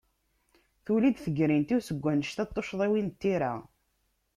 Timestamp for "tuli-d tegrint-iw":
0.85-1.79